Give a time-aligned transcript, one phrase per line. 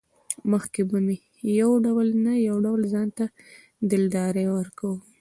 [0.51, 1.17] مخکې به مې
[1.61, 3.25] يو ډول نه يو ډول ځانته
[3.89, 4.99] دلداري ورکوه.